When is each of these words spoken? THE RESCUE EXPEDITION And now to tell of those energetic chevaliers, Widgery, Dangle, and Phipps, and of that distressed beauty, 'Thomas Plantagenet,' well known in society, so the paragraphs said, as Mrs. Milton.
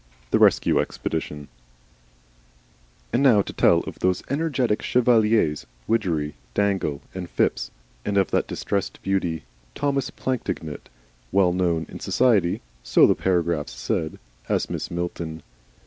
THE 0.31 0.39
RESCUE 0.39 0.79
EXPEDITION 0.79 1.47
And 3.13 3.21
now 3.21 3.43
to 3.43 3.53
tell 3.53 3.81
of 3.81 3.99
those 3.99 4.23
energetic 4.31 4.81
chevaliers, 4.81 5.67
Widgery, 5.85 6.33
Dangle, 6.55 7.01
and 7.13 7.29
Phipps, 7.29 7.69
and 8.03 8.17
of 8.17 8.31
that 8.31 8.47
distressed 8.47 8.97
beauty, 9.03 9.43
'Thomas 9.75 10.09
Plantagenet,' 10.09 10.89
well 11.31 11.53
known 11.53 11.85
in 11.87 11.99
society, 11.99 12.61
so 12.81 13.05
the 13.05 13.13
paragraphs 13.13 13.73
said, 13.73 14.17
as 14.49 14.65
Mrs. 14.65 14.89
Milton. 14.89 15.43